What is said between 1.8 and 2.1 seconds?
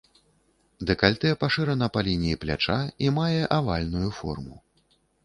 па